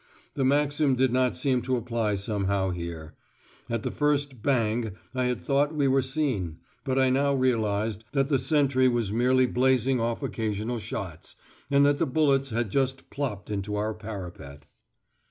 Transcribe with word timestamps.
The 0.33 0.43
maxim 0.43 0.95
did 0.95 1.13
not 1.13 1.35
seem 1.35 1.61
to 1.61 1.77
apply 1.77 2.15
somehow 2.15 2.71
here. 2.71 3.13
At 3.69 3.83
the 3.83 3.91
first 3.91 4.41
"bang" 4.41 4.93
I 5.13 5.25
had 5.25 5.41
thought 5.41 5.75
we 5.75 5.87
were 5.87 6.01
seen; 6.01 6.57
but 6.83 6.97
I 6.97 7.11
now 7.11 7.35
realised 7.35 8.05
that 8.13 8.27
the 8.27 8.39
sentry 8.39 8.87
was 8.87 9.11
merely 9.13 9.45
blazing 9.45 9.99
off 9.99 10.23
occasional 10.23 10.79
shots, 10.79 11.35
and 11.69 11.85
that 11.85 11.99
the 11.99 12.07
bullets 12.07 12.49
had 12.49 12.71
just 12.71 13.11
plopped 13.11 13.51
into 13.51 13.75
our 13.75 13.93
parapet. 13.93 14.65